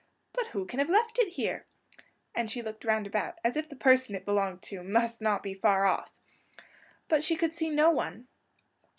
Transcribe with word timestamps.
But 0.33 0.47
who 0.47 0.65
can 0.65 0.79
have 0.79 0.89
left 0.89 1.19
it 1.19 1.27
here?" 1.33 1.67
and 2.33 2.49
she 2.49 2.63
looked 2.63 2.85
round 2.85 3.05
about, 3.05 3.37
as 3.43 3.55
if 3.55 3.69
the 3.69 3.75
person 3.75 4.15
it 4.15 4.25
belonged 4.25 4.63
to 4.63 4.81
must 4.81 5.19
be 5.19 5.23
not 5.23 5.45
far 5.61 5.85
off. 5.85 6.11
But 7.07 7.21
she 7.21 7.35
could 7.35 7.53
see 7.53 7.69
no 7.69 7.91
one. 7.91 8.27